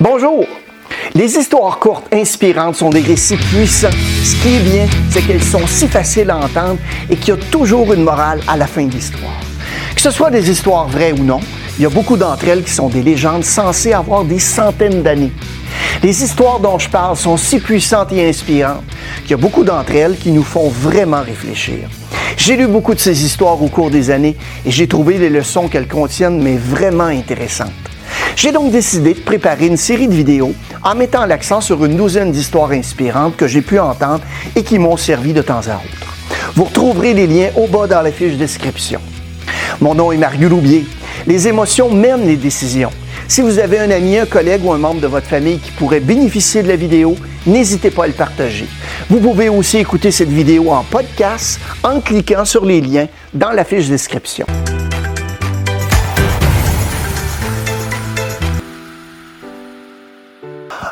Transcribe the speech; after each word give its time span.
Bonjour! 0.00 0.46
Les 1.14 1.36
histoires 1.36 1.78
courtes, 1.78 2.06
inspirantes 2.12 2.76
sont 2.76 2.88
des 2.88 3.02
récits 3.02 3.36
puissants. 3.36 3.90
Ce 4.24 4.34
qui 4.36 4.56
est 4.56 4.60
bien, 4.60 4.86
c'est 5.10 5.20
qu'elles 5.20 5.42
sont 5.42 5.66
si 5.66 5.86
faciles 5.86 6.30
à 6.30 6.38
entendre 6.38 6.78
et 7.10 7.16
qu'il 7.16 7.34
y 7.34 7.36
a 7.36 7.40
toujours 7.50 7.92
une 7.92 8.02
morale 8.02 8.40
à 8.48 8.56
la 8.56 8.66
fin 8.66 8.86
de 8.86 8.92
l'histoire. 8.92 9.38
Que 9.94 10.00
ce 10.00 10.10
soit 10.10 10.30
des 10.30 10.50
histoires 10.50 10.88
vraies 10.88 11.12
ou 11.12 11.22
non, 11.22 11.40
il 11.78 11.82
y 11.82 11.86
a 11.86 11.90
beaucoup 11.90 12.16
d'entre 12.16 12.48
elles 12.48 12.64
qui 12.64 12.72
sont 12.72 12.88
des 12.88 13.02
légendes 13.02 13.44
censées 13.44 13.92
avoir 13.92 14.24
des 14.24 14.38
centaines 14.38 15.02
d'années. 15.02 15.32
Les 16.02 16.24
histoires 16.24 16.58
dont 16.58 16.78
je 16.78 16.88
parle 16.88 17.16
sont 17.16 17.36
si 17.36 17.58
puissantes 17.60 18.12
et 18.12 18.28
inspirantes 18.28 18.84
qu'il 19.22 19.32
y 19.32 19.34
a 19.34 19.36
beaucoup 19.36 19.64
d'entre 19.64 19.94
elles 19.94 20.16
qui 20.16 20.30
nous 20.30 20.42
font 20.42 20.68
vraiment 20.68 21.22
réfléchir. 21.22 21.88
J'ai 22.38 22.56
lu 22.56 22.66
beaucoup 22.66 22.94
de 22.94 23.00
ces 23.00 23.24
histoires 23.24 23.62
au 23.62 23.68
cours 23.68 23.90
des 23.90 24.10
années 24.10 24.36
et 24.64 24.70
j'ai 24.70 24.88
trouvé 24.88 25.18
les 25.18 25.28
leçons 25.28 25.68
qu'elles 25.68 25.88
contiennent 25.88 26.42
mais 26.42 26.56
vraiment 26.56 27.04
intéressantes. 27.04 27.91
J'ai 28.36 28.52
donc 28.52 28.70
décidé 28.72 29.14
de 29.14 29.20
préparer 29.20 29.66
une 29.66 29.76
série 29.76 30.08
de 30.08 30.14
vidéos 30.14 30.54
en 30.82 30.94
mettant 30.94 31.26
l'accent 31.26 31.60
sur 31.60 31.84
une 31.84 31.96
douzaine 31.96 32.32
d'histoires 32.32 32.70
inspirantes 32.72 33.36
que 33.36 33.46
j'ai 33.46 33.62
pu 33.62 33.78
entendre 33.78 34.22
et 34.56 34.62
qui 34.62 34.78
m'ont 34.78 34.96
servi 34.96 35.32
de 35.32 35.42
temps 35.42 35.60
à 35.68 35.76
autre. 35.76 36.16
Vous 36.54 36.64
retrouverez 36.64 37.14
les 37.14 37.26
liens 37.26 37.50
au 37.56 37.66
bas 37.66 37.86
dans 37.86 38.02
la 38.02 38.12
fiche 38.12 38.34
description. 38.34 39.00
Mon 39.80 39.94
nom 39.94 40.12
est 40.12 40.16
Mario 40.16 40.48
Loubier. 40.48 40.86
Les 41.26 41.48
émotions 41.48 41.90
mènent 41.90 42.26
les 42.26 42.36
décisions. 42.36 42.90
Si 43.28 43.40
vous 43.40 43.58
avez 43.58 43.78
un 43.78 43.90
ami, 43.90 44.18
un 44.18 44.26
collègue 44.26 44.64
ou 44.64 44.72
un 44.72 44.78
membre 44.78 45.00
de 45.00 45.06
votre 45.06 45.26
famille 45.26 45.58
qui 45.58 45.70
pourrait 45.72 46.00
bénéficier 46.00 46.62
de 46.62 46.68
la 46.68 46.76
vidéo, 46.76 47.16
n'hésitez 47.46 47.90
pas 47.90 48.04
à 48.04 48.06
le 48.06 48.12
partager. 48.12 48.66
Vous 49.08 49.20
pouvez 49.20 49.48
aussi 49.48 49.78
écouter 49.78 50.10
cette 50.10 50.28
vidéo 50.28 50.70
en 50.70 50.82
podcast 50.82 51.60
en 51.82 52.00
cliquant 52.00 52.44
sur 52.44 52.64
les 52.64 52.80
liens 52.80 53.06
dans 53.32 53.52
la 53.52 53.64
fiche 53.64 53.88
description. 53.88 54.46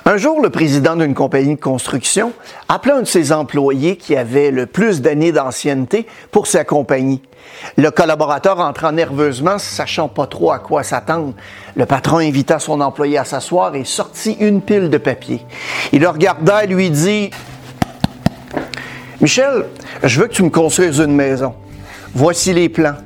Un 0.06 0.16
jour, 0.16 0.40
le 0.40 0.50
président 0.50 0.96
d'une 0.96 1.14
compagnie 1.14 1.56
de 1.56 1.60
construction 1.60 2.32
appela 2.68 2.96
un 2.96 3.02
de 3.02 3.06
ses 3.06 3.32
employés 3.32 3.96
qui 3.96 4.16
avait 4.16 4.50
le 4.50 4.66
plus 4.66 5.02
d'années 5.02 5.30
d'ancienneté 5.32 6.06
pour 6.30 6.46
sa 6.46 6.64
compagnie. 6.64 7.20
Le 7.76 7.90
collaborateur 7.90 8.60
entra 8.60 8.92
nerveusement, 8.92 9.58
sachant 9.58 10.08
pas 10.08 10.26
trop 10.26 10.52
à 10.52 10.58
quoi 10.58 10.82
s'attendre. 10.82 11.34
Le 11.76 11.84
patron 11.84 12.18
invita 12.18 12.58
son 12.58 12.80
employé 12.80 13.18
à 13.18 13.24
s'asseoir 13.24 13.74
et 13.74 13.84
sortit 13.84 14.36
une 14.40 14.62
pile 14.62 14.88
de 14.88 14.98
papier. 14.98 15.44
Il 15.92 16.00
le 16.00 16.08
regarda 16.08 16.64
et 16.64 16.66
lui 16.66 16.90
dit 16.90 17.30
Michel, 19.20 19.66
je 20.02 20.20
veux 20.20 20.28
que 20.28 20.32
tu 20.32 20.42
me 20.42 20.50
construises 20.50 20.98
une 20.98 21.14
maison. 21.14 21.54
Voici 22.14 22.54
les 22.54 22.70
plans. 22.70 22.96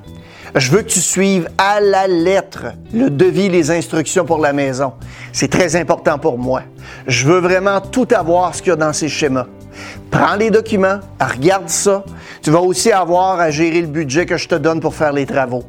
Je 0.54 0.70
veux 0.70 0.82
que 0.82 0.88
tu 0.88 1.00
suives 1.00 1.48
à 1.58 1.80
la 1.80 2.06
lettre 2.06 2.66
le 2.92 3.10
devis, 3.10 3.48
les 3.48 3.72
instructions 3.72 4.24
pour 4.24 4.38
la 4.38 4.52
maison. 4.52 4.92
C'est 5.32 5.50
très 5.50 5.74
important 5.74 6.16
pour 6.16 6.38
moi. 6.38 6.62
Je 7.08 7.26
veux 7.26 7.40
vraiment 7.40 7.80
tout 7.80 8.06
avoir 8.12 8.54
ce 8.54 8.62
qu'il 8.62 8.70
y 8.70 8.72
a 8.72 8.76
dans 8.76 8.92
ces 8.92 9.08
schémas. 9.08 9.46
Prends 10.12 10.36
les 10.36 10.50
documents, 10.50 11.00
regarde 11.20 11.68
ça. 11.68 12.04
Tu 12.40 12.52
vas 12.52 12.60
aussi 12.60 12.92
avoir 12.92 13.40
à 13.40 13.50
gérer 13.50 13.80
le 13.80 13.88
budget 13.88 14.26
que 14.26 14.36
je 14.36 14.46
te 14.46 14.54
donne 14.54 14.78
pour 14.78 14.94
faire 14.94 15.12
les 15.12 15.26
travaux. 15.26 15.64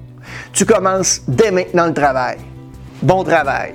Tu 0.53 0.66
commences 0.66 1.22
dès 1.28 1.50
maintenant 1.50 1.88
le 1.88 1.94
travail. 1.94 2.38
Bon 3.02 3.23
travail. 3.23 3.73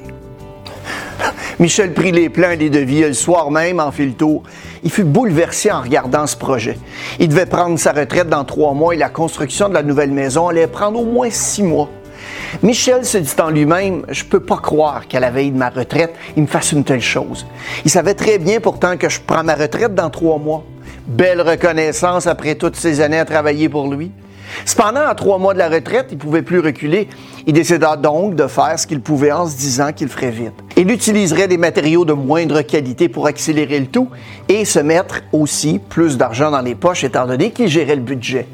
Michel 1.60 1.92
prit 1.92 2.10
les 2.10 2.30
plans 2.30 2.52
et 2.52 2.56
les 2.56 2.70
devis 2.70 3.02
le 3.02 3.12
soir 3.12 3.50
même 3.50 3.80
en 3.80 3.92
fit 3.92 4.14
tour. 4.14 4.44
Il 4.82 4.90
fut 4.90 5.04
bouleversé 5.04 5.70
en 5.70 5.82
regardant 5.82 6.26
ce 6.26 6.34
projet. 6.34 6.78
Il 7.18 7.28
devait 7.28 7.44
prendre 7.44 7.78
sa 7.78 7.92
retraite 7.92 8.30
dans 8.30 8.44
trois 8.44 8.72
mois 8.72 8.94
et 8.94 8.96
la 8.96 9.10
construction 9.10 9.68
de 9.68 9.74
la 9.74 9.82
nouvelle 9.82 10.10
maison 10.10 10.48
allait 10.48 10.66
prendre 10.66 10.98
au 10.98 11.04
moins 11.04 11.28
six 11.28 11.62
mois. 11.62 11.90
Michel 12.62 13.04
se 13.04 13.18
dit 13.18 13.34
en 13.42 13.50
lui-même, 13.50 14.06
je 14.08 14.24
peux 14.24 14.40
pas 14.40 14.56
croire 14.56 15.06
qu'à 15.06 15.20
la 15.20 15.30
veille 15.30 15.50
de 15.50 15.58
ma 15.58 15.68
retraite, 15.68 16.14
il 16.34 16.44
me 16.44 16.48
fasse 16.48 16.72
une 16.72 16.82
telle 16.82 17.02
chose. 17.02 17.46
Il 17.84 17.90
savait 17.90 18.14
très 18.14 18.38
bien 18.38 18.58
pourtant 18.60 18.96
que 18.96 19.10
je 19.10 19.20
prends 19.20 19.44
ma 19.44 19.54
retraite 19.54 19.94
dans 19.94 20.08
trois 20.08 20.38
mois. 20.38 20.64
Belle 21.06 21.42
reconnaissance 21.42 22.26
après 22.26 22.54
toutes 22.54 22.76
ces 22.76 23.02
années 23.02 23.18
à 23.18 23.26
travailler 23.26 23.68
pour 23.68 23.92
lui. 23.92 24.10
Cependant, 24.64 25.06
à 25.06 25.14
trois 25.14 25.38
mois 25.38 25.52
de 25.52 25.58
la 25.58 25.68
retraite, 25.68 26.06
il 26.10 26.16
ne 26.16 26.20
pouvait 26.20 26.42
plus 26.42 26.60
reculer. 26.60 27.08
Il 27.46 27.52
décida 27.52 27.96
donc 27.96 28.34
de 28.34 28.46
faire 28.46 28.78
ce 28.78 28.86
qu'il 28.86 29.00
pouvait 29.00 29.32
en 29.32 29.46
se 29.46 29.56
disant 29.56 29.92
qu'il 29.92 30.08
ferait 30.08 30.30
vite. 30.30 30.54
Il 30.80 30.90
utiliserait 30.90 31.46
des 31.46 31.58
matériaux 31.58 32.06
de 32.06 32.14
moindre 32.14 32.62
qualité 32.62 33.10
pour 33.10 33.26
accélérer 33.26 33.80
le 33.80 33.86
tout 33.88 34.08
et 34.48 34.64
se 34.64 34.78
mettre 34.78 35.20
aussi 35.30 35.78
plus 35.78 36.16
d'argent 36.16 36.50
dans 36.50 36.62
les 36.62 36.74
poches 36.74 37.04
étant 37.04 37.26
donné 37.26 37.50
qu'il 37.50 37.68
gérait 37.68 37.96
le 37.96 38.00
budget. 38.00 38.46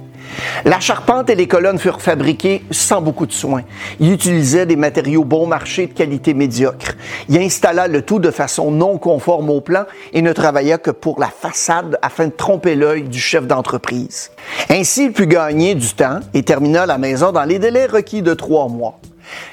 La 0.64 0.80
charpente 0.80 1.30
et 1.30 1.36
les 1.36 1.46
colonnes 1.46 1.78
furent 1.78 2.02
fabriquées 2.02 2.64
sans 2.72 3.00
beaucoup 3.00 3.26
de 3.26 3.32
soin. 3.32 3.62
Il 4.00 4.10
utilisait 4.10 4.66
des 4.66 4.74
matériaux 4.74 5.22
bon 5.22 5.46
marché 5.46 5.86
de 5.86 5.92
qualité 5.92 6.34
médiocre. 6.34 6.96
Il 7.28 7.38
installa 7.38 7.86
le 7.86 8.02
tout 8.02 8.18
de 8.18 8.32
façon 8.32 8.72
non 8.72 8.98
conforme 8.98 9.48
au 9.48 9.60
plan 9.60 9.84
et 10.12 10.20
ne 10.20 10.32
travailla 10.32 10.78
que 10.78 10.90
pour 10.90 11.20
la 11.20 11.28
façade 11.28 11.96
afin 12.02 12.26
de 12.26 12.32
tromper 12.32 12.74
l'œil 12.74 13.04
du 13.04 13.20
chef 13.20 13.46
d'entreprise. 13.46 14.32
Ainsi, 14.68 15.04
il 15.04 15.12
put 15.12 15.28
gagner 15.28 15.76
du 15.76 15.94
temps 15.94 16.18
et 16.34 16.42
termina 16.42 16.86
la 16.86 16.98
maison 16.98 17.30
dans 17.30 17.44
les 17.44 17.60
délais 17.60 17.86
requis 17.86 18.22
de 18.22 18.34
trois 18.34 18.66
mois. 18.66 18.98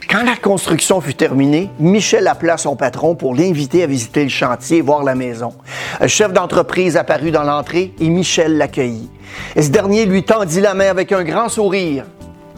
Quand 0.10 0.24
la 0.24 0.36
construction 0.36 1.02
fut 1.02 1.16
terminée, 1.16 1.70
Michel 1.80 2.28
appela 2.28 2.58
son 2.58 2.76
patron 2.76 3.16
pour 3.16 3.36
l'inviter 3.36 3.84
à 3.84 3.88
visiter 3.88 4.24
le 4.24 4.30
chantier 4.30 4.78
et 4.78 4.82
voir 4.82 5.04
la 5.04 5.16
maison. 5.16 5.54
Un 6.00 6.08
chef 6.08 6.34
d'entreprise 6.34 6.98
apparut 6.98 7.32
dans 7.32 7.44
l'entrée 7.44 7.94
et 8.00 8.10
Michel 8.10 8.58
l'accueillit. 8.58 9.10
Ce 9.56 9.70
dernier 9.70 10.06
lui 10.06 10.24
tendit 10.24 10.62
la 10.62 10.74
main 10.74 10.90
avec 10.90 11.12
un 11.12 11.24
grand 11.24 11.50
sourire. 11.50 12.06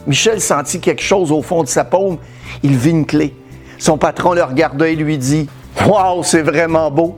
Michel 0.08 0.42
sentit 0.42 0.80
quelque 0.80 1.02
chose 1.02 1.32
au 1.32 1.42
fond 1.42 1.64
de 1.64 1.68
sa 1.68 1.84
paume. 1.84 2.18
Il 2.64 2.78
vit 2.78 2.92
une 2.92 3.06
clé. 3.06 3.34
Son 3.78 3.98
patron 3.98 4.34
le 4.34 4.44
regarda 4.44 4.88
et 4.88 4.96
lui 4.96 5.18
dit 5.18 5.48
Waouh, 5.88 6.24
c'est 6.24 6.42
vraiment 6.42 6.92
beau. 6.92 7.18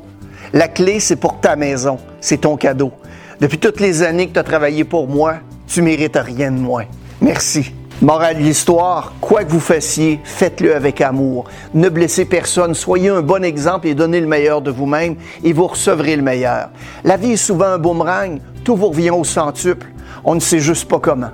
La 0.54 0.68
clé, 0.68 1.00
c'est 1.00 1.16
pour 1.16 1.40
ta 1.40 1.56
maison. 1.56 1.98
C'est 2.22 2.42
ton 2.42 2.58
cadeau. 2.58 2.92
Depuis 3.40 3.60
toutes 3.60 3.80
les 3.80 4.04
années 4.04 4.28
que 4.28 4.34
tu 4.34 4.40
as 4.40 4.44
travaillé 4.44 4.84
pour 4.84 5.08
moi, 5.08 5.36
tu 5.68 5.82
mérites 5.82 6.18
rien 6.18 6.52
de 6.52 6.58
moins. 6.58 6.86
Merci. 7.22 7.74
Morale 8.00 8.38
de 8.38 8.44
l'histoire, 8.44 9.14
quoi 9.20 9.44
que 9.44 9.52
vous 9.52 9.60
fassiez, 9.60 10.20
faites-le 10.24 10.76
avec 10.76 11.02
amour. 11.02 11.46
Ne 11.74 11.90
blessez 11.90 12.26
personne, 12.26 12.76
soyez 12.76 13.10
un 13.10 13.24
bon 13.24 13.44
exemple 13.44 13.88
et 13.88 13.96
donnez 13.96 14.22
le 14.22 14.28
meilleur 14.28 14.62
de 14.62 14.70
vous-même 14.70 15.16
et 15.44 15.52
vous 15.52 15.66
recevrez 15.66 16.16
le 16.16 16.22
meilleur. 16.22 16.70
La 17.04 17.18
vie 17.18 17.32
est 17.32 17.38
souvent 17.38 17.66
un 17.66 17.80
boomerang, 17.80 18.40
tout 18.64 18.76
vous 18.76 18.90
revient 18.90 19.10
au 19.10 19.24
centuple. 19.24 19.88
On 20.24 20.36
ne 20.36 20.40
sait 20.40 20.60
juste 20.60 20.88
pas 20.88 21.00
comment. 21.00 21.32